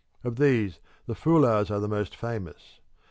Of 0.23 0.37
these 0.37 0.79
the 1.05 1.13
Fulahs 1.13 1.69
are 1.69 1.79
the 1.79 1.87
most 1.87 2.15
famous. 2.15 2.79